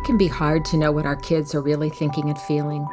[0.00, 2.88] It can be hard to know what our kids are really thinking and feeling.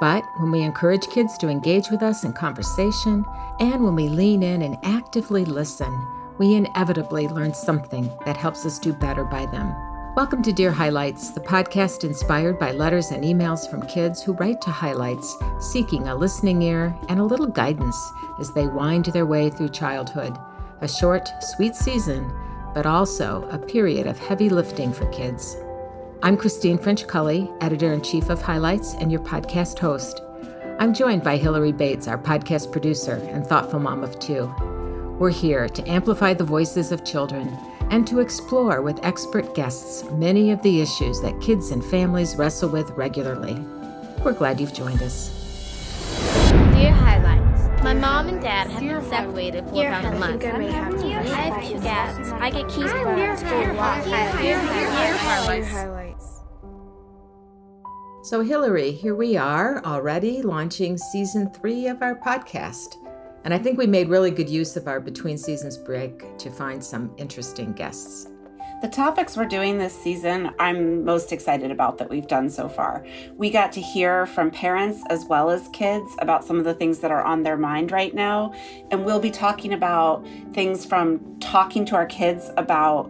[0.00, 3.24] But when we encourage kids to engage with us in conversation,
[3.58, 5.90] and when we lean in and actively listen,
[6.36, 9.74] we inevitably learn something that helps us do better by them.
[10.14, 14.60] Welcome to Dear Highlights, the podcast inspired by letters and emails from kids who write
[14.60, 19.48] to Highlights, seeking a listening ear and a little guidance as they wind their way
[19.48, 20.36] through childhood.
[20.82, 22.30] A short, sweet season,
[22.74, 25.56] but also a period of heavy lifting for kids.
[26.24, 30.22] I'm Christine French Cully, editor in chief of Highlights and your podcast host.
[30.78, 34.46] I'm joined by Hillary Bates, our podcast producer and thoughtful mom of two.
[35.18, 37.48] We're here to amplify the voices of children
[37.90, 42.68] and to explore with expert guests many of the issues that kids and families wrestle
[42.68, 43.54] with regularly.
[44.24, 45.28] We're glad you've joined us.
[46.72, 47.11] Dear.
[47.92, 50.42] My mom and dad have been separated for about a month.
[50.42, 52.30] I have two cats.
[52.30, 54.02] I get keys from school lot.
[54.40, 54.58] Dear
[55.18, 56.40] highlights.
[58.22, 62.96] So, Hillary, here we are already launching season three of our podcast.
[63.44, 66.82] And I think we made really good use of our between seasons break to find
[66.82, 68.31] some interesting guests.
[68.82, 73.06] The topics we're doing this season, I'm most excited about that we've done so far.
[73.36, 76.98] We got to hear from parents as well as kids about some of the things
[76.98, 78.52] that are on their mind right now.
[78.90, 83.08] And we'll be talking about things from talking to our kids about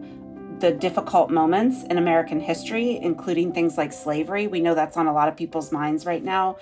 [0.61, 4.49] the difficult moments in American history, including things like slavery.
[4.49, 6.59] We know that's on a lot of people's minds right now,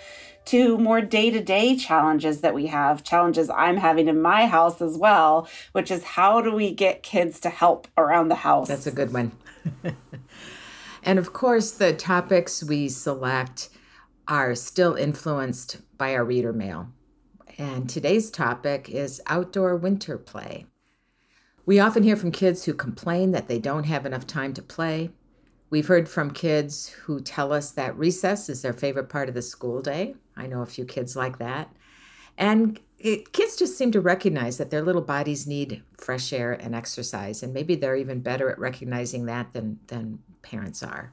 [0.51, 4.83] to more day to day challenges that we have, challenges I'm having in my house
[4.83, 8.67] as well, which is how do we get kids to help around the house?
[8.67, 9.31] That's a good one.
[11.05, 13.69] and of course, the topics we select
[14.27, 16.89] are still influenced by our reader mail.
[17.57, 20.67] And today's topic is outdoor winter play.
[21.65, 25.11] We often hear from kids who complain that they don't have enough time to play.
[25.71, 29.43] We've heard from kids who tell us that recess is their favorite part of the
[29.43, 30.17] school day.
[30.37, 31.73] I know a few kids like that.
[32.37, 36.75] And it, kids just seem to recognize that their little bodies need fresh air and
[36.75, 41.13] exercise, and maybe they're even better at recognizing that than, than parents are.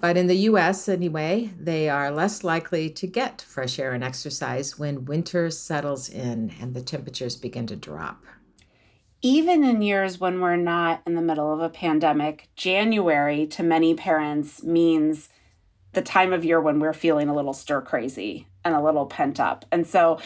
[0.00, 4.78] But in the US, anyway, they are less likely to get fresh air and exercise
[4.78, 8.24] when winter settles in and the temperatures begin to drop
[9.22, 13.94] even in years when we're not in the middle of a pandemic, January to many
[13.94, 15.28] parents means
[15.92, 19.40] the time of year when we're feeling a little stir crazy and a little pent
[19.40, 19.64] up.
[19.72, 20.20] And so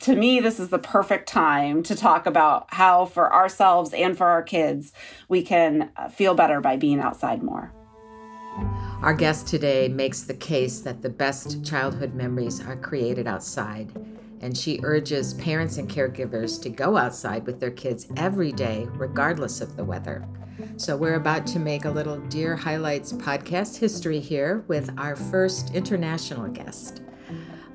[0.00, 4.26] to me, this is the perfect time to talk about how, for ourselves and for
[4.26, 4.92] our kids,
[5.28, 7.72] we can uh, feel better by being outside more.
[9.02, 13.92] Our guest today makes the case that the best childhood memories are created outside
[14.40, 19.60] and she urges parents and caregivers to go outside with their kids every day, regardless
[19.60, 20.26] of the weather.
[20.76, 25.74] So, we're about to make a little Dear Highlights podcast history here with our first
[25.74, 27.02] international guest.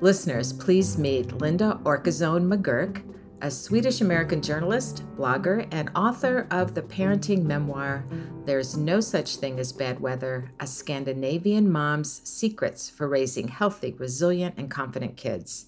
[0.00, 3.02] Listeners, please meet Linda Åkeson McGurk,
[3.40, 8.04] a Swedish American journalist, blogger, and author of the parenting memoir,
[8.46, 14.54] There's No Such Thing as Bad Weather A Scandinavian Mom's Secrets for Raising Healthy, Resilient,
[14.56, 15.66] and Confident Kids.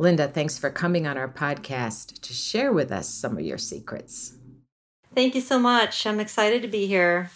[0.00, 4.32] Linda, thanks for coming on our podcast to share with us some of your secrets.
[5.14, 6.06] Thank you so much.
[6.06, 7.30] I'm excited to be here.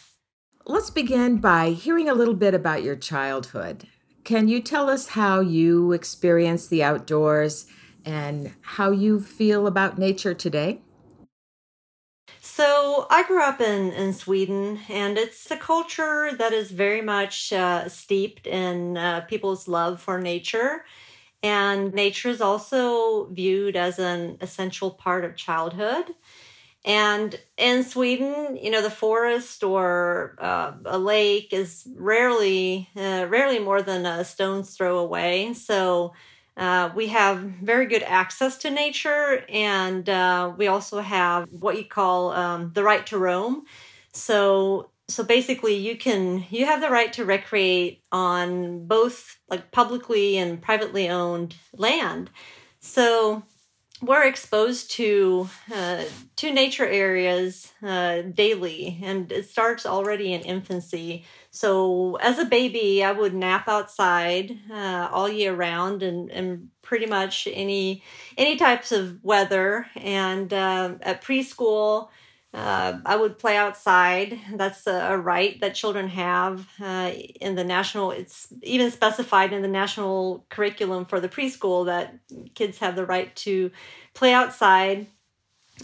[0.65, 3.87] Let's begin by hearing a little bit about your childhood.
[4.25, 7.67] Can you tell us how you experienced the outdoors
[8.03, 10.81] and how you feel about nature today?
[12.41, 17.53] So, I grew up in, in Sweden, and it's a culture that is very much
[17.53, 20.85] uh, steeped in uh, people's love for nature
[21.45, 26.07] and nature is also viewed as an essential part of childhood.
[26.85, 33.59] And in Sweden, you know, the forest or uh, a lake is rarely, uh, rarely
[33.59, 35.55] more than a stone's throw away.
[35.55, 36.13] So
[36.57, 41.85] uh, we have very good access to nature, and uh, we also have what you
[41.85, 43.65] call um, the right to roam.
[44.13, 50.39] So so basically you can you have the right to recreate on both like publicly
[50.39, 52.31] and privately owned land.
[52.81, 53.43] So
[54.01, 56.05] we're exposed to uh,
[56.37, 61.25] to nature areas uh, daily and it starts already in infancy.
[61.51, 67.07] So as a baby i would nap outside uh, all year round and, and pretty
[67.07, 68.03] much any
[68.39, 69.87] any types of weather.
[69.97, 72.09] And uh, at preschool
[72.55, 74.39] uh, I would play outside.
[74.55, 77.11] That's a, right that children have uh,
[77.41, 78.13] in the national.
[78.13, 82.15] It's even specified in the national curriculum for the preschool that
[82.55, 83.73] kids have the right to
[84.15, 85.09] play outside.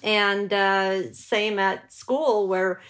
[0.05, 2.81] And uh, same at school, where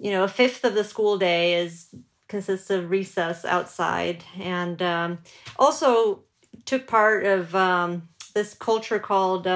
[0.00, 1.94] you know a fifth of the school day is
[2.26, 5.18] consists of recess outside, and um,
[5.56, 6.24] also
[6.64, 9.46] took part of um, this culture called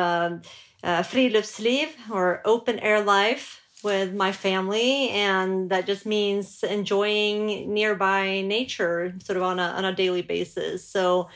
[0.86, 8.40] uh, friluftsliv or open air life with my family, and that just means enjoying nearby
[8.40, 10.88] nature, sort of on a on a daily basis.
[10.88, 11.28] So.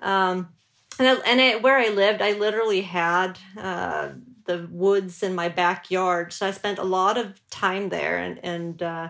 [0.00, 0.50] Um,
[1.00, 4.08] and, I, and I, where I lived, I literally had uh,
[4.46, 6.32] the woods in my backyard.
[6.32, 8.18] So I spent a lot of time there.
[8.18, 9.08] And, and uh,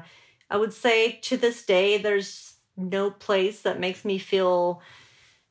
[0.51, 4.83] I would say to this day, there's no place that makes me feel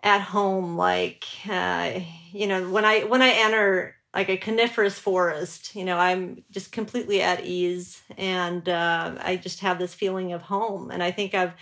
[0.04, 2.00] at home like uh,
[2.32, 6.72] you know when i when i enter like a coniferous forest you know i'm just
[6.72, 8.02] completely at ease.
[8.18, 10.90] And uh, i just have this feeling of home.
[10.92, 11.54] And i think i've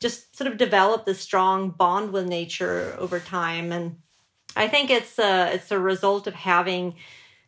[0.00, 3.70] just sort of developed this strong bond with nature over time.
[3.70, 3.96] And
[4.56, 6.96] i think it's a it's a result of having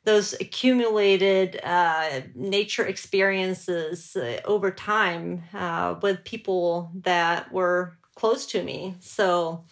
[0.05, 8.63] those accumulated uh, nature experiences uh, over time uh, with people that were close to
[8.63, 8.95] me.
[9.01, 9.65] So,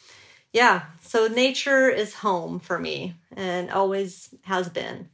[0.53, 5.09] yeah, so nature is home for me and always has been.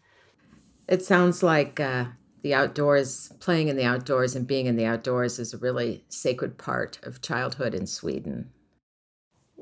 [0.89, 2.07] It sounds like uh,
[2.43, 6.59] the outdoors, playing in the outdoors and being in the outdoors is a really sacred
[6.59, 8.51] part of childhood in Sweden.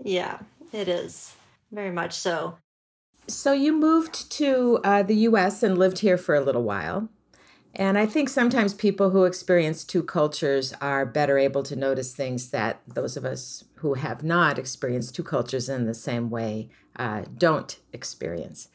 [0.03, 0.41] Yeah,
[0.73, 1.35] it is.
[1.73, 2.59] Very much so.
[3.29, 7.09] So you moved to uh, the US and lived here for a little while.
[7.75, 12.51] And I think sometimes people who experience two cultures are better able to notice things
[12.51, 17.23] that those of us who have not experienced two cultures in the same way uh,
[17.37, 18.69] don't experience.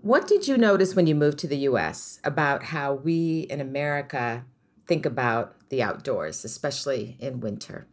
[0.00, 4.44] What did you notice when you moved to the US about how we in America
[4.86, 7.86] think about the outdoors, especially in winter?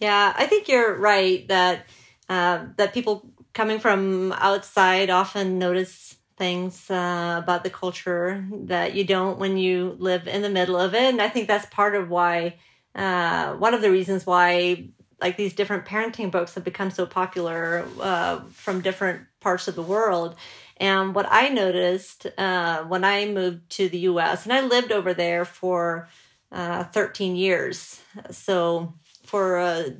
[0.00, 1.86] Yeah, I think you're right that
[2.28, 9.04] uh, that people coming from outside often notice things uh, about the culture that you
[9.04, 12.10] don't when you live in the middle of it and i think that's part of
[12.10, 12.54] why
[12.94, 14.88] uh, one of the reasons why
[15.20, 19.82] like these different parenting books have become so popular uh, from different parts of the
[19.82, 20.36] world
[20.78, 25.14] and what i noticed uh, when i moved to the us and i lived over
[25.14, 26.08] there for
[26.52, 29.90] uh, 13 years so for uh,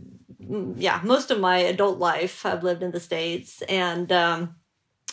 [0.77, 3.63] yeah, most of my adult life I've lived in the States.
[3.63, 4.57] And um,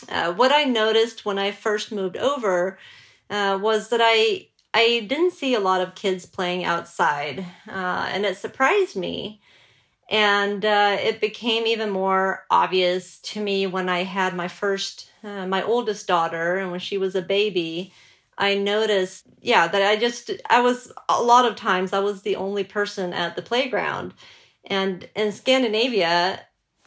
[0.08, 2.78] uh, what I noticed when I first moved over
[3.30, 8.24] uh, was that I I didn't see a lot of kids playing outside, uh, and
[8.26, 9.40] it surprised me.
[10.10, 15.46] And uh, it became even more obvious to me when I had my first, uh,
[15.46, 17.92] my oldest daughter, and when she was a baby.
[18.36, 22.36] I noticed, yeah, that I just, I was, a lot of times, I was the
[22.36, 24.12] only person at the playground
[24.66, 26.40] and in Scandinavia,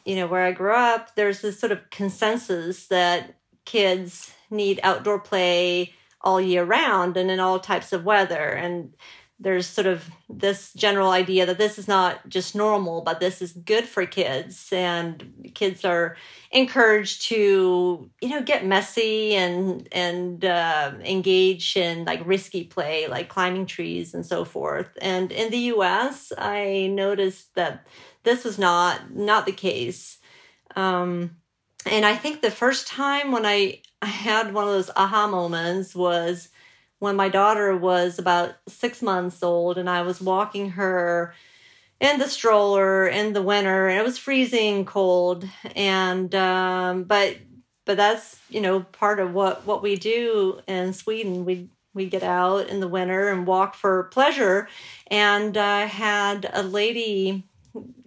[0.05, 3.35] you know, where I grew up, there's this sort of consensus that
[3.65, 8.49] kids need outdoor play all year round and in all types of weather.
[8.49, 8.95] And
[9.39, 13.51] there's sort of this general idea that this is not just normal, but this is
[13.51, 14.69] good for kids.
[14.71, 16.17] And kids are
[16.51, 23.29] encouraged to, you know, get messy and and uh, engage in like risky play, like
[23.29, 24.89] climbing trees and so forth.
[25.01, 27.87] And in the U.S., I noticed that
[28.23, 30.17] this was not not the case.
[30.75, 31.37] Um,
[31.85, 35.95] and I think the first time when I, I had one of those aha moments
[35.95, 36.49] was
[36.99, 41.33] when my daughter was about six months old and I was walking her
[41.99, 45.47] in the stroller in the winter and it was freezing cold.
[45.75, 47.37] And um, but
[47.85, 51.45] but that's you know part of what what we do in Sweden.
[51.45, 54.67] We we get out in the winter and walk for pleasure.
[55.07, 57.43] And I uh, had a lady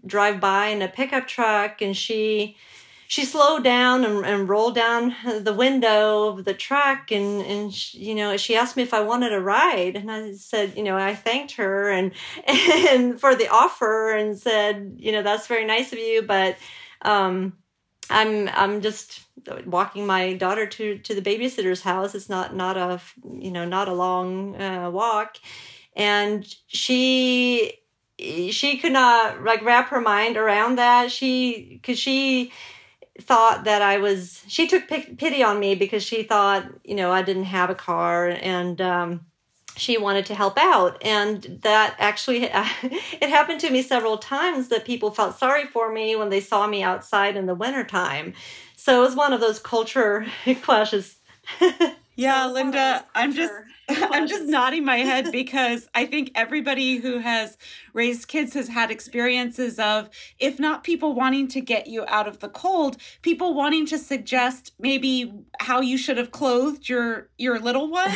[0.07, 2.57] drive by in a pickup truck and she
[3.11, 7.99] she slowed down and, and rolled down the window of the truck and and she,
[7.99, 9.97] you know she asked me if I wanted a ride.
[9.97, 12.13] And I said you know I thanked her and
[12.47, 16.57] and for the offer and said you know that's very nice of you but
[17.03, 17.55] um
[18.11, 19.23] I'm I'm just
[19.67, 22.15] walking my daughter to to the babysitter's house.
[22.15, 25.39] It's not not a you know not a long uh, walk.
[25.97, 27.73] And she
[28.21, 31.11] she could not like wrap her mind around that.
[31.11, 32.53] She because she
[33.21, 37.23] thought that I was, she took pity on me because she thought, you know, I
[37.23, 39.27] didn't have a car and, um,
[39.77, 40.99] she wanted to help out.
[41.03, 46.17] And that actually it happened to me several times that people felt sorry for me
[46.17, 48.35] when they saw me outside in the wintertime.
[48.77, 50.27] So it was one of those culture
[50.63, 51.17] clashes
[52.21, 53.53] Yeah, so Linda, I'm just
[53.89, 57.57] I'm just nodding my head because I think everybody who has
[57.95, 62.41] raised kids has had experiences of if not people wanting to get you out of
[62.41, 67.91] the cold, people wanting to suggest maybe how you should have clothed your your little
[67.91, 68.13] one.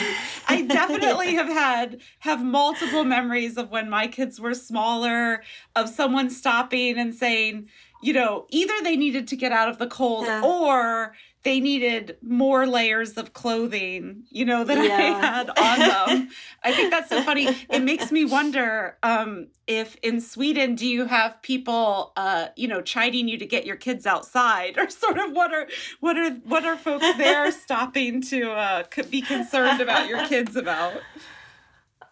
[0.48, 5.42] I definitely have had have multiple memories of when my kids were smaller
[5.74, 7.70] of someone stopping and saying,
[8.04, 10.42] you know, either they needed to get out of the cold yeah.
[10.44, 14.94] or they needed more layers of clothing, you know, that yeah.
[14.94, 15.78] I had on
[16.18, 16.28] them.
[16.62, 17.48] I think that's so funny.
[17.70, 22.82] It makes me wonder um, if in Sweden, do you have people, uh, you know,
[22.82, 25.66] chiding you to get your kids outside, or sort of what are
[26.00, 30.92] what are what are folks there stopping to uh, be concerned about your kids about?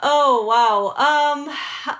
[0.05, 0.89] Oh wow.
[0.89, 1.49] Um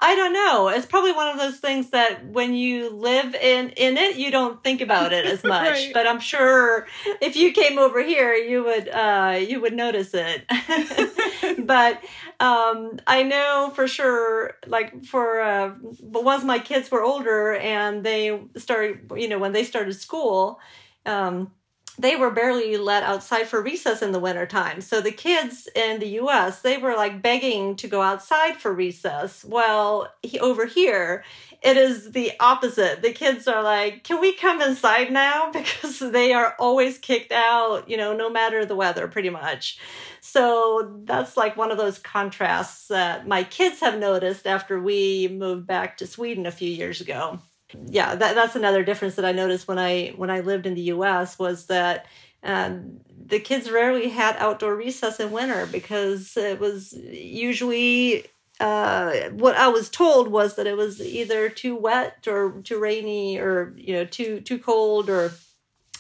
[0.01, 0.69] I don't know.
[0.69, 4.63] It's probably one of those things that when you live in in it, you don't
[4.63, 5.69] think about it as much.
[5.69, 5.95] right.
[5.95, 6.89] But I'm sure
[7.21, 10.45] if you came over here, you would uh you would notice it.
[11.67, 12.03] but
[12.41, 18.03] um I know for sure like for uh but once my kids were older and
[18.05, 20.59] they started you know when they started school
[21.07, 21.53] um
[21.99, 24.81] they were barely let outside for recess in the wintertime.
[24.81, 29.45] So the kids in the US, they were like begging to go outside for recess.
[29.45, 31.23] Well, he, over here,
[31.61, 33.03] it is the opposite.
[33.03, 35.53] The kids are like, can we come inside now?
[35.63, 39.79] Because they are always kicked out, you know, no matter the weather, pretty much.
[40.21, 45.67] So that's like one of those contrasts that my kids have noticed after we moved
[45.67, 47.41] back to Sweden a few years ago
[47.87, 50.83] yeah, that, that's another difference that I noticed when I when I lived in the
[50.83, 51.39] U.S.
[51.39, 52.07] was that
[52.43, 58.27] um, the kids rarely had outdoor recess in winter because it was usually
[58.61, 63.39] uh, what I was told was that it was either too wet or too rainy
[63.39, 65.33] or you know too too cold or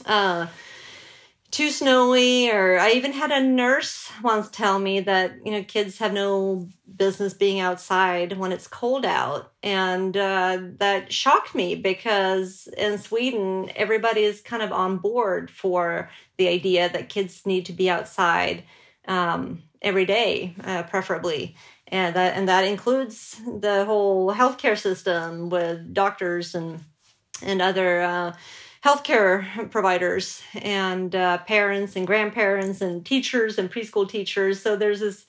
[0.06, 0.46] uh,
[1.52, 5.98] too snowy or i even had a nurse once tell me that you know kids
[5.98, 9.52] have no business being outside when it's cold out.
[9.62, 16.10] And uh, that shocked me because in sweden everybody is kind of on board for
[16.36, 18.64] the idea that kids need to be outside
[19.08, 21.56] um, every day uh, preferably.
[21.88, 26.84] And that and that includes the whole healthcare system with doctors and
[27.42, 28.32] and other uh,
[28.84, 34.60] healthcare providers and uh, parents and grandparents and teachers and preschool teachers.
[34.60, 35.26] So there's this,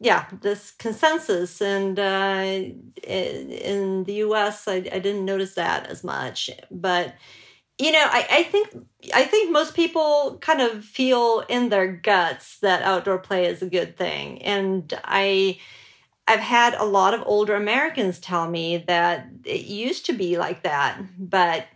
[0.00, 1.60] yeah, this consensus.
[1.60, 2.70] And uh,
[3.04, 7.14] in the U.S., I, I didn't notice that as much, but
[7.78, 8.68] you know I, I think
[9.14, 13.68] i think most people kind of feel in their guts that outdoor play is a
[13.68, 15.58] good thing and i
[16.28, 20.62] i've had a lot of older americans tell me that it used to be like
[20.62, 21.66] that but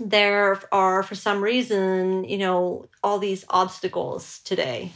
[0.00, 4.92] there are for some reason you know all these obstacles today.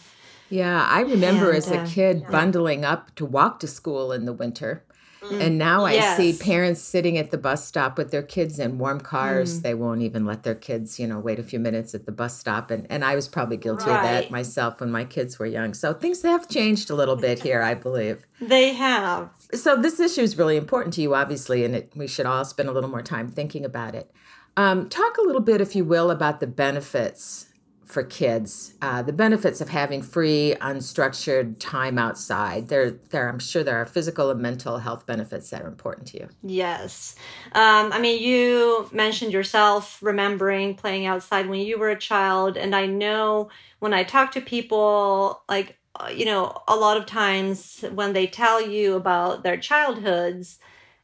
[0.48, 4.12] Yeah i remember and, as a uh, kid uh, bundling up to walk to school
[4.12, 4.84] in the winter.
[5.22, 6.18] Mm, and now yes.
[6.18, 9.60] i see parents sitting at the bus stop with their kids in warm cars.
[9.60, 9.62] Mm.
[9.62, 12.36] they won't even let their kids you know wait a few minutes at the bus
[12.38, 12.70] stop.
[12.70, 13.96] And, and i was probably guilty right.
[13.96, 15.74] of that myself when my kids were young.
[15.74, 18.26] So things have changed a little bit here i believe.
[18.40, 19.30] They have.
[19.54, 22.68] So this issue is really important to you obviously and it, we should all spend
[22.68, 24.10] a little more time thinking about it
[24.56, 27.46] um, talk a little bit, if you will, about the benefits
[27.84, 32.68] for kids, uh, the benefits of having free, unstructured time outside.
[32.68, 33.28] There, there.
[33.28, 36.28] I'm sure there are physical and mental health benefits that are important to you.
[36.42, 37.14] Yes,
[37.52, 42.74] um, I mean, you mentioned yourself remembering playing outside when you were a child, and
[42.74, 47.84] I know when I talk to people, like uh, you know, a lot of times
[47.92, 50.58] when they tell you about their childhoods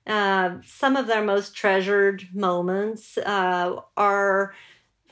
[0.09, 4.55] uh, some of their most treasured moments uh, are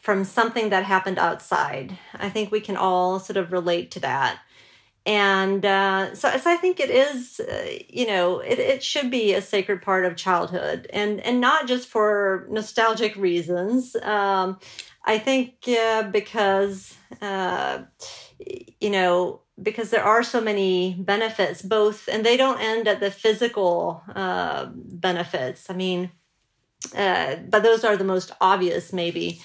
[0.01, 1.99] from something that happened outside.
[2.15, 4.41] I think we can all sort of relate to that.
[5.05, 9.35] And uh, so, so I think it is, uh, you know, it, it should be
[9.35, 13.95] a sacred part of childhood and, and not just for nostalgic reasons.
[14.03, 14.59] Um,
[15.05, 15.55] I think
[16.11, 17.83] because, uh,
[18.81, 23.11] you know, because there are so many benefits both and they don't end at the
[23.11, 25.71] physical uh, benefits.
[25.71, 26.11] I mean
[26.95, 29.41] uh, but those are the most obvious maybe.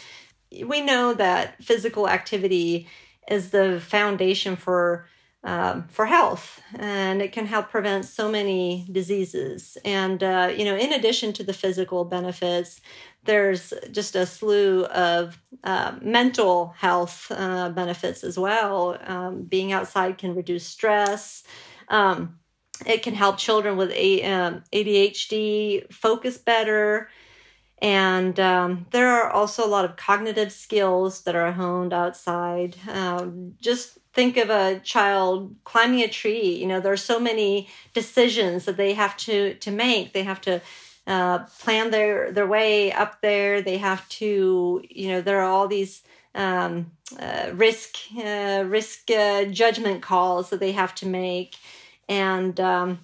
[0.66, 2.88] We know that physical activity
[3.30, 5.08] is the foundation for
[5.44, 9.78] um, for health and it can help prevent so many diseases.
[9.84, 12.82] And uh, you know in addition to the physical benefits
[13.24, 18.98] there's just a slew of uh, mental health uh, benefits as well.
[19.06, 21.44] Um, being outside can reduce stress.
[21.90, 22.40] Um,
[22.86, 27.10] it can help children with ADHD um, focus better.
[27.80, 32.76] And um, there are also a lot of cognitive skills that are honed outside.
[32.88, 36.56] Um, just think of a child climbing a tree.
[36.56, 40.14] You know, there are so many decisions that they have to to make.
[40.14, 40.62] They have to
[41.08, 43.62] uh, plan their their way up there.
[43.62, 46.04] They have to, you know, there are all these
[46.36, 51.56] um, uh, risk uh, risk uh, judgment calls that they have to make,
[52.08, 53.00] and um,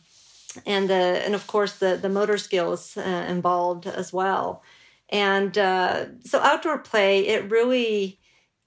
[0.66, 4.64] and the and of course the the motor skills uh, involved as well.
[5.10, 8.20] And uh, so outdoor play it really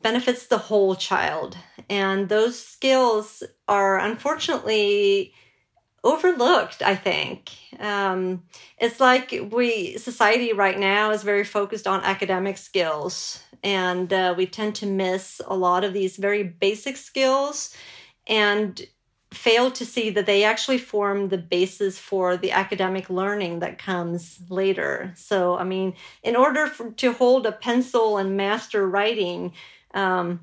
[0.02, 1.56] benefits the whole child.
[1.88, 5.34] And those skills are unfortunately
[6.02, 8.42] overlooked i think um,
[8.78, 14.46] it's like we society right now is very focused on academic skills and uh, we
[14.46, 17.74] tend to miss a lot of these very basic skills
[18.26, 18.86] and
[19.32, 24.40] fail to see that they actually form the basis for the academic learning that comes
[24.48, 25.12] later.
[25.14, 29.52] So, I mean, in order for, to hold a pencil and master writing,
[29.94, 30.40] um,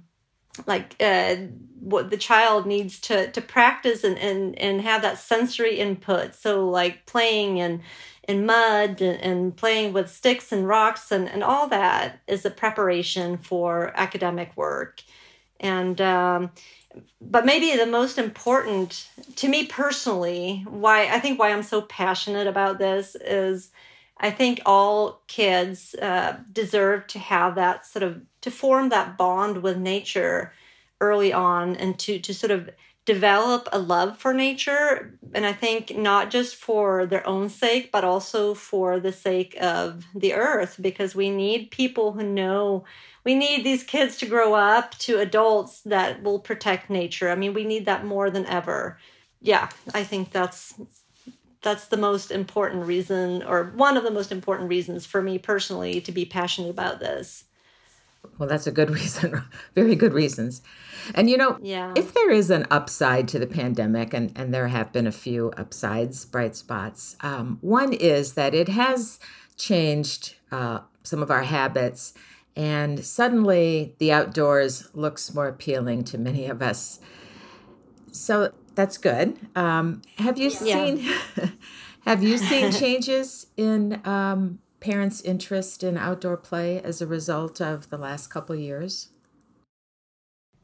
[0.65, 1.35] like uh,
[1.79, 6.35] what the child needs to to practice and, and and have that sensory input.
[6.35, 7.81] So, like playing in
[8.27, 12.49] in mud and, and playing with sticks and rocks and and all that is a
[12.51, 15.01] preparation for academic work.
[15.59, 16.51] And um,
[17.21, 22.47] but maybe the most important to me personally why i think why i'm so passionate
[22.47, 23.71] about this is
[24.19, 29.61] i think all kids uh, deserve to have that sort of to form that bond
[29.63, 30.53] with nature
[31.01, 32.69] early on and to to sort of
[33.05, 38.03] develop a love for nature and i think not just for their own sake but
[38.03, 42.83] also for the sake of the earth because we need people who know
[43.23, 47.29] we need these kids to grow up to adults that will protect nature.
[47.29, 48.97] I mean, we need that more than ever.
[49.41, 50.73] Yeah, I think that's
[51.61, 55.99] that's the most important reason or one of the most important reasons for me personally
[56.01, 57.45] to be passionate about this.
[58.37, 59.41] Well, that's a good reason.
[59.73, 60.61] Very good reasons.
[61.15, 61.93] And you know, yeah.
[61.95, 65.51] if there is an upside to the pandemic, and, and there have been a few
[65.57, 69.19] upsides, bright spots, um, one is that it has
[69.55, 72.13] changed uh, some of our habits
[72.57, 76.99] and suddenly the outdoors looks more appealing to many of us.
[78.11, 79.35] So that's good.
[79.55, 81.49] Um, have you seen yeah.
[82.05, 87.89] have you seen changes in um, parents' interest in outdoor play as a result of
[87.89, 89.09] the last couple years?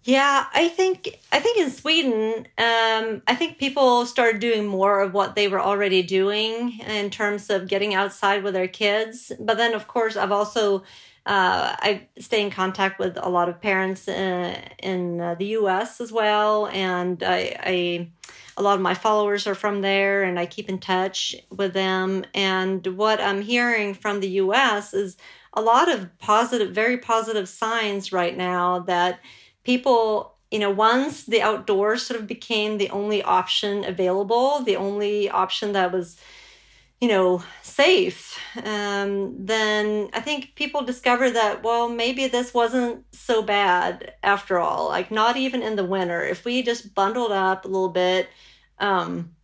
[0.04, 5.16] Yeah, I think I think in Sweden, um, I think people started doing more of
[5.16, 9.32] what they were already doing in terms of getting outside with their kids.
[9.40, 10.84] But then, of course, I've also
[11.26, 15.46] uh, I stay in contact with a lot of parents in, uh, in uh, the
[15.46, 16.02] U.S.
[16.02, 18.10] as well, and I, I,
[18.58, 22.26] a lot of my followers are from there, and I keep in touch with them.
[22.34, 24.94] And what I'm hearing from the U.S.
[24.94, 25.16] is
[25.54, 29.22] a lot of positive, very positive signs right now that
[29.64, 35.30] people, you know, once the outdoors sort of became the only option available, the only
[35.30, 36.18] option that was
[37.04, 43.42] you know, safe, um, then I think people discover that, well, maybe this wasn't so
[43.42, 44.88] bad after all.
[44.88, 46.24] Like, not even in the winter.
[46.24, 48.30] If we just bundled up a little bit,
[48.80, 49.36] um,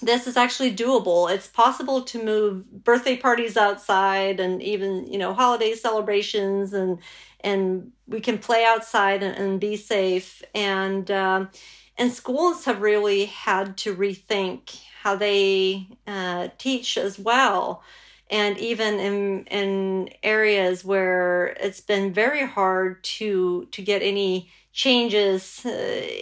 [0.00, 1.28] this is actually doable.
[1.28, 7.00] It's possible to move birthday parties outside and even, you know, holiday celebrations and,
[7.40, 10.40] and we can play outside and, and be safe.
[10.54, 11.50] And, um,
[11.96, 17.82] and schools have really had to rethink how they uh, teach as well.
[18.30, 25.64] And even in in areas where it's been very hard to to get any changes
[25.64, 25.70] uh,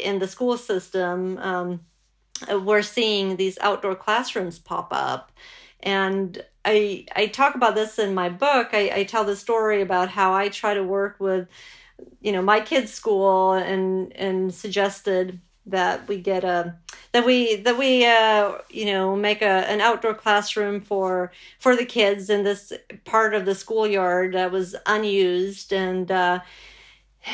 [0.09, 1.81] in the school system, um,
[2.69, 5.33] we're seeing these outdoor classrooms pop up.
[5.81, 8.69] And I I talk about this in my book.
[8.73, 11.49] I, I tell the story about how I try to work with,
[12.21, 16.77] you know, my kids' school and and suggested that we get a
[17.13, 21.85] that we that we uh, you know make a an outdoor classroom for for the
[21.85, 22.73] kids in this
[23.05, 26.41] part of the schoolyard that was unused and uh,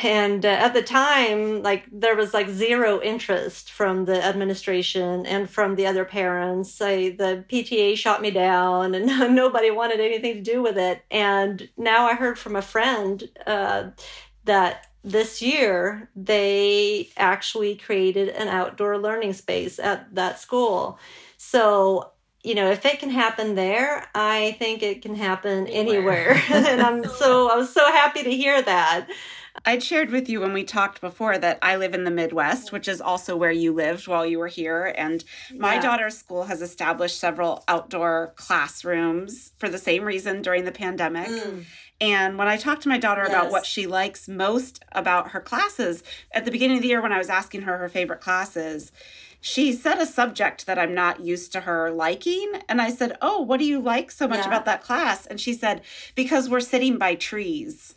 [0.01, 5.49] and uh, at the time like there was like zero interest from the administration and
[5.49, 6.81] from the other parents.
[6.81, 11.03] I, the pta shot me down and nobody wanted anything to do with it.
[11.11, 13.91] And now i heard from a friend uh,
[14.45, 20.97] that this year they actually created an outdoor learning space at that school.
[21.37, 22.11] So,
[22.43, 26.41] you know, if it can happen there, I think it can happen anywhere.
[26.49, 29.07] and I'm so I was so happy to hear that.
[29.65, 32.87] I'd shared with you when we talked before that I live in the Midwest, which
[32.87, 34.93] is also where you lived while you were here.
[34.97, 35.23] And
[35.55, 35.81] my yeah.
[35.81, 41.27] daughter's school has established several outdoor classrooms for the same reason during the pandemic.
[41.27, 41.65] Mm.
[42.03, 43.29] And when I talked to my daughter yes.
[43.29, 47.13] about what she likes most about her classes, at the beginning of the year, when
[47.13, 48.91] I was asking her her favorite classes,
[49.39, 52.51] she said a subject that I'm not used to her liking.
[52.67, 54.47] And I said, Oh, what do you like so much yeah.
[54.47, 55.25] about that class?
[55.25, 55.79] And she said,
[56.13, 57.95] Because we're sitting by trees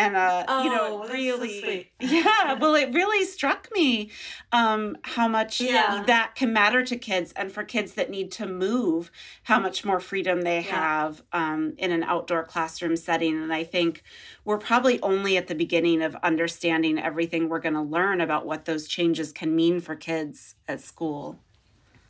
[0.00, 4.10] and uh oh, you know oh, really so yeah well it really struck me
[4.52, 6.02] um how much yeah.
[6.06, 9.10] that can matter to kids and for kids that need to move
[9.44, 11.02] how much more freedom they yeah.
[11.02, 14.02] have um in an outdoor classroom setting and i think
[14.44, 18.64] we're probably only at the beginning of understanding everything we're going to learn about what
[18.64, 21.38] those changes can mean for kids at school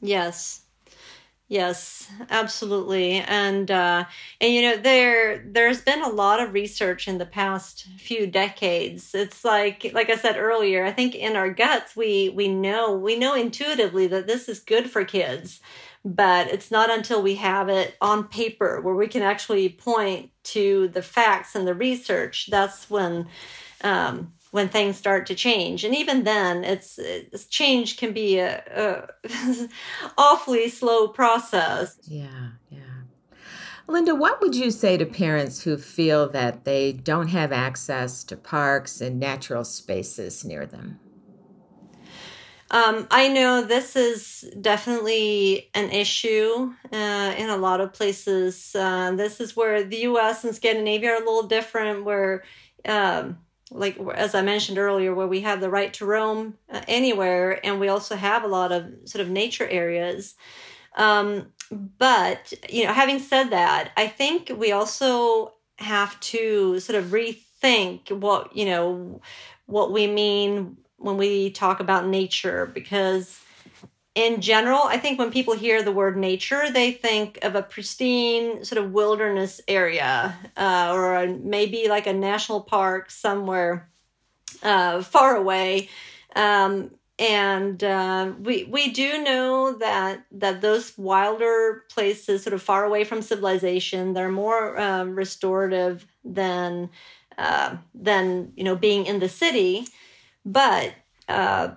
[0.00, 0.62] yes
[1.50, 3.14] Yes, absolutely.
[3.18, 4.04] And uh,
[4.40, 9.12] and you know there there's been a lot of research in the past few decades.
[9.16, 13.16] It's like like I said earlier, I think in our guts we we know we
[13.16, 15.60] know intuitively that this is good for kids.
[16.04, 20.88] But it's not until we have it on paper where we can actually point to
[20.88, 23.26] the facts and the research that's when
[23.82, 25.84] um, when things start to change.
[25.84, 29.68] And even then it's, it's change can be a, a
[30.18, 31.98] awfully slow process.
[32.04, 32.80] Yeah yeah.
[33.86, 38.36] Linda what would you say to parents who feel that they don't have access to
[38.36, 41.00] parks and natural spaces near them?
[42.72, 48.76] Um, I know this is definitely an issue uh, in a lot of places.
[48.76, 52.44] Uh, this is where the US and Scandinavia are a little different, where
[52.84, 53.38] um,
[53.70, 57.80] like as I mentioned earlier, where we have the right to roam uh, anywhere, and
[57.80, 60.34] we also have a lot of sort of nature areas.
[60.96, 67.06] Um, but you know, having said that, I think we also have to sort of
[67.06, 69.20] rethink what you know
[69.66, 73.40] what we mean when we talk about nature because
[74.14, 78.64] in general, I think when people hear the word nature, they think of a pristine
[78.64, 83.88] sort of wilderness area uh, or a, maybe like a national park somewhere
[84.62, 85.88] uh, far away.
[86.34, 92.84] Um, and uh, we we do know that that those wilder places, sort of far
[92.84, 96.88] away from civilization, they're more um, restorative than
[97.36, 99.86] uh, than you know being in the city.
[100.46, 100.94] But
[101.28, 101.74] uh,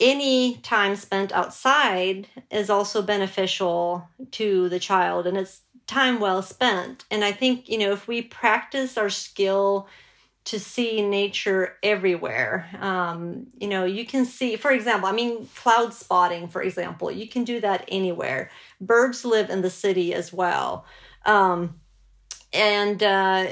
[0.00, 7.04] any time spent outside is also beneficial to the child and it's time well spent.
[7.10, 9.88] And I think, you know, if we practice our skill
[10.44, 15.94] to see nature everywhere, um, you know, you can see, for example, I mean, cloud
[15.94, 18.50] spotting, for example, you can do that anywhere.
[18.80, 20.84] Birds live in the city as well.
[21.24, 21.80] Um,
[22.52, 23.46] and, uh,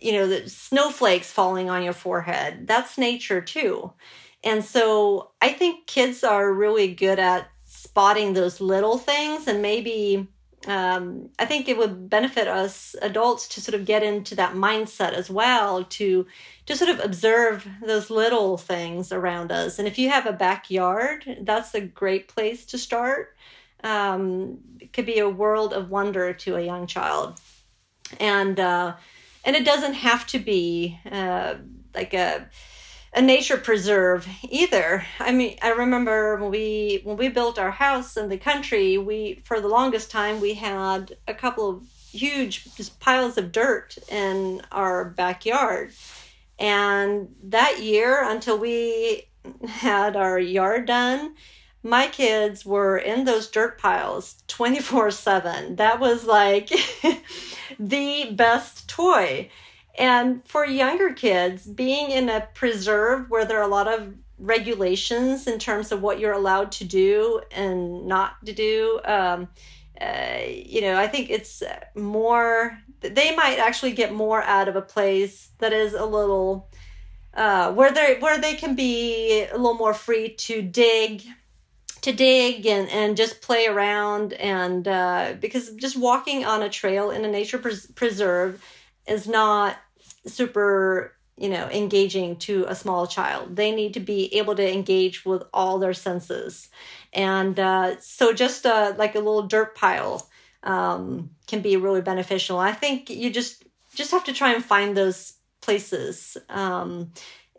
[0.00, 3.92] you know, the snowflakes falling on your forehead, that's nature too.
[4.44, 10.28] And so I think kids are really good at spotting those little things and maybe
[10.66, 15.12] um, I think it would benefit us adults to sort of get into that mindset
[15.12, 16.26] as well to
[16.66, 19.80] to sort of observe those little things around us.
[19.80, 23.36] And if you have a backyard, that's a great place to start.
[23.82, 27.40] Um, it could be a world of wonder to a young child,
[28.20, 28.94] and uh,
[29.44, 31.56] and it doesn't have to be uh,
[31.92, 32.48] like a
[33.14, 35.04] a nature preserve either.
[35.20, 39.42] I mean, I remember when we when we built our house in the country, we
[39.44, 42.68] for the longest time we had a couple of huge
[43.00, 45.92] piles of dirt in our backyard.
[46.58, 49.28] And that year until we
[49.66, 51.34] had our yard done,
[51.82, 55.76] my kids were in those dirt piles 24/7.
[55.76, 56.70] That was like
[57.78, 59.50] the best toy
[59.98, 65.46] and for younger kids, being in a preserve where there are a lot of regulations
[65.46, 69.48] in terms of what you're allowed to do and not to do, um,
[70.00, 71.62] uh, you know, I think it's
[71.94, 76.68] more, they might actually get more out of a place that is a little,
[77.34, 81.22] uh, where they where they can be a little more free to dig
[82.02, 87.10] to dig and, and just play around and uh, because just walking on a trail
[87.10, 88.62] in a nature pres- preserve
[89.06, 89.76] is not
[90.26, 93.56] super you know engaging to a small child.
[93.56, 96.68] They need to be able to engage with all their senses.
[97.12, 100.28] And uh, so just uh, like a little dirt pile
[100.62, 102.58] um, can be really beneficial.
[102.58, 107.12] I think you just just have to try and find those places um,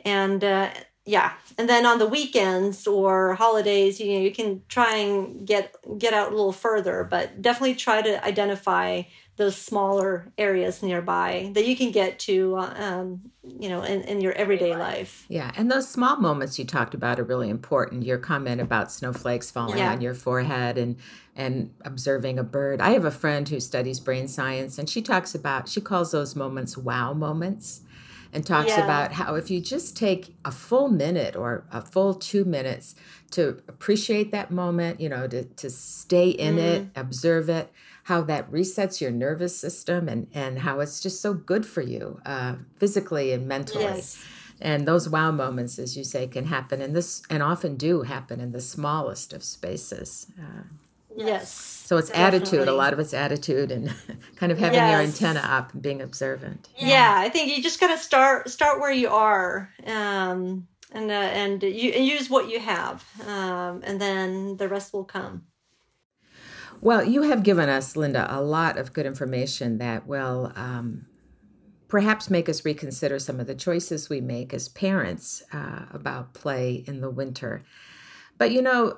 [0.05, 0.69] and uh,
[1.05, 1.33] yeah.
[1.57, 6.13] And then on the weekends or holidays you know you can try and get get
[6.13, 9.03] out a little further but definitely try to identify
[9.35, 14.33] those smaller areas nearby that you can get to um, you know in, in your
[14.33, 15.25] everyday life.
[15.27, 18.03] Yeah and those small moments you talked about are really important.
[18.03, 19.91] Your comment about snowflakes falling yeah.
[19.91, 20.97] on your forehead and
[21.35, 22.79] and observing a bird.
[22.79, 26.35] I have a friend who studies brain science and she talks about she calls those
[26.35, 27.81] moments wow moments
[28.33, 28.83] and talks yeah.
[28.83, 32.95] about how if you just take a full minute or a full two minutes
[33.31, 36.59] to appreciate that moment, you know, to, to stay in mm.
[36.59, 37.71] it, observe it,
[38.03, 42.19] how that resets your nervous system and, and how it's just so good for you
[42.25, 43.83] uh, physically and mentally.
[43.83, 44.23] Yes.
[44.59, 48.39] And those wow moments, as you say, can happen in this and often do happen
[48.39, 50.27] in the smallest of spaces.
[50.39, 50.63] Uh,
[51.15, 51.73] Yes.
[51.85, 52.39] So it's definitely.
[52.39, 52.67] attitude.
[52.67, 53.93] A lot of it's attitude and
[54.35, 54.91] kind of having yes.
[54.91, 56.69] your antenna up and being observant.
[56.77, 61.11] Yeah, yeah I think you just got to start start where you are, um, and
[61.11, 65.43] uh, and you and use what you have, um, and then the rest will come.
[66.81, 71.05] Well, you have given us, Linda, a lot of good information that will um,
[71.87, 76.83] perhaps make us reconsider some of the choices we make as parents uh, about play
[76.87, 77.63] in the winter.
[78.37, 78.97] But you know,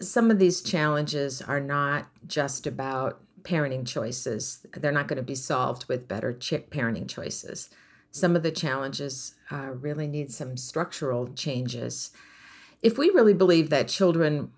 [0.00, 4.66] some of these challenges are not just about parenting choices.
[4.72, 7.70] They're not going to be solved with better ch- parenting choices.
[8.10, 12.10] Some of the challenges uh, really need some structural changes.
[12.82, 14.52] If we really believe that children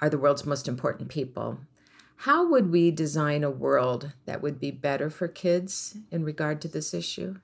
[0.00, 1.60] are the world's most important people,
[2.16, 6.68] how would we design a world that would be better for kids in regard to
[6.68, 7.36] this issue?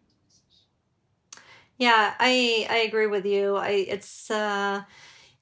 [1.79, 3.57] Yeah, I I agree with you.
[3.57, 4.85] I it's uh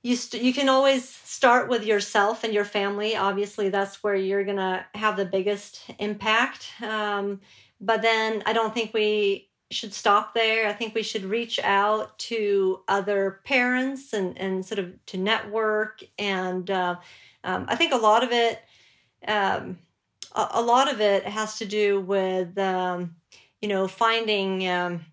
[0.04, 3.16] you st- you can always start with yourself and your family.
[3.16, 6.70] Obviously that's where you're gonna have the biggest impact.
[6.82, 7.40] Um,
[7.80, 10.68] but then i don't think we should stop there.
[10.68, 16.02] I think we should reach out to other parents and and sort of to network
[16.18, 16.96] and uh,
[17.42, 18.62] um, i think a lot of it
[19.26, 19.78] um,
[20.34, 23.16] a, a, lot of it has to do with um,
[23.62, 25.06] you know finding um,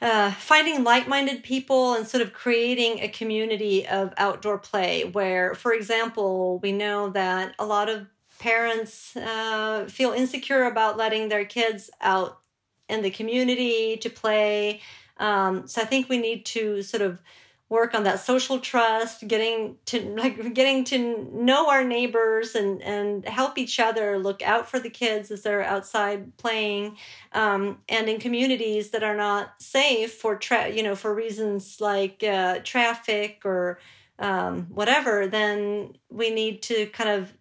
[0.00, 5.72] uh, finding like-minded people and sort of creating a community of outdoor play where for
[5.72, 8.06] example we know that a lot of
[8.38, 12.40] parents uh, feel insecure about letting their kids out
[12.88, 14.80] in the community to play.
[15.16, 17.22] Um, so i think we need to sort of
[17.68, 23.26] work on that social trust getting to like getting to know our neighbors and and
[23.28, 26.96] help each other look out for the kids as they're outside playing
[27.32, 32.22] um, and in communities that are not safe for tra- you know for reasons like
[32.22, 33.78] uh, traffic or
[34.18, 37.32] um, whatever then we need to kind of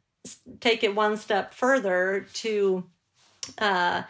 [0.60, 2.84] take it one step further to
[3.60, 4.02] uh,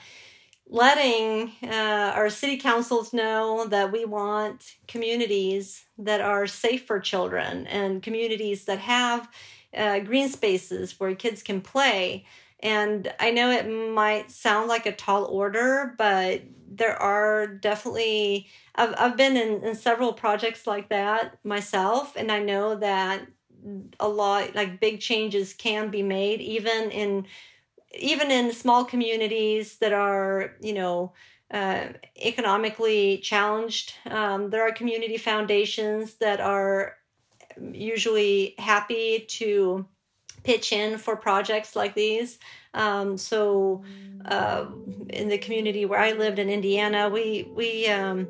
[0.68, 7.68] letting uh, our city councils know that we want communities that are safe for children
[7.68, 9.30] and communities that have
[9.76, 12.26] uh, green spaces where kids can play.
[12.62, 18.96] And I know it might sound like a tall order, but there are definitely, I've,
[18.98, 23.28] I've been in, in several projects like that myself, and I know that
[24.00, 27.28] a lot, like big changes can be made even in
[27.94, 31.14] even in small communities that are, you know,
[31.52, 31.86] uh,
[32.18, 36.96] economically challenged, um, there are community foundations that are
[37.72, 39.86] usually happy to
[40.44, 42.40] pitch in for projects like these.
[42.74, 43.84] Um, so,
[44.26, 44.66] uh,
[45.10, 48.28] in the community where I lived in Indiana, we we um,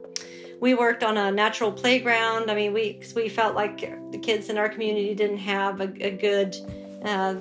[0.59, 2.51] we worked on a natural playground.
[2.51, 6.11] I mean, we we felt like the kids in our community didn't have a, a
[6.11, 6.55] good
[7.03, 7.35] uh,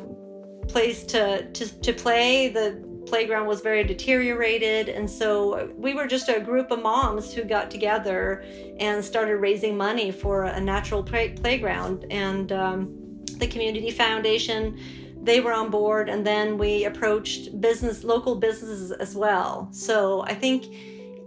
[0.68, 2.48] place to, to, to play.
[2.48, 4.88] The playground was very deteriorated.
[4.88, 8.44] And so we were just a group of moms who got together
[8.80, 12.06] and started raising money for a natural play- playground.
[12.10, 14.78] And um, the Community Foundation,
[15.22, 16.08] they were on board.
[16.08, 19.68] And then we approached business, local businesses as well.
[19.72, 20.66] So I think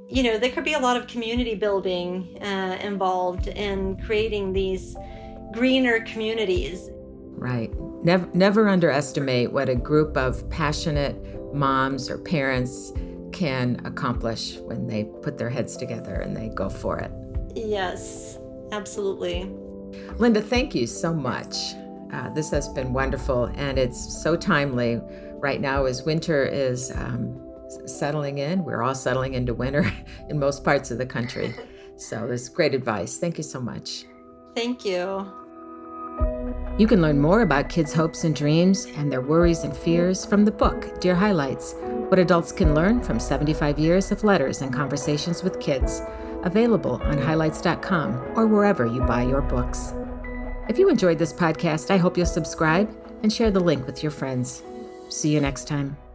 [0.10, 4.95] you know there could be a lot of community building uh, involved in creating these
[5.52, 6.89] greener communities
[7.38, 7.71] Right.
[8.03, 11.15] Never, never underestimate what a group of passionate
[11.53, 12.93] moms or parents
[13.31, 17.12] can accomplish when they put their heads together and they go for it.
[17.55, 18.39] Yes,
[18.71, 19.51] absolutely.
[20.17, 21.55] Linda, thank you so much.
[22.13, 25.01] Uh, this has been wonderful and it's so timely
[25.33, 27.41] right now as winter is um,
[27.86, 28.63] settling in.
[28.63, 29.91] We're all settling into winter
[30.29, 31.53] in most parts of the country.
[31.97, 33.17] So, this great advice.
[33.17, 34.05] Thank you so much.
[34.55, 35.46] Thank you.
[36.77, 40.45] You can learn more about kids' hopes and dreams and their worries and fears from
[40.45, 41.73] the book, Dear Highlights
[42.10, 46.01] What Adults Can Learn from 75 Years of Letters and Conversations with Kids.
[46.43, 49.93] available on highlights.com or wherever you buy your books.
[50.69, 52.89] If you enjoyed this podcast, I hope you'll subscribe
[53.23, 54.63] and share the link with your friends.
[55.10, 56.07] See you next time.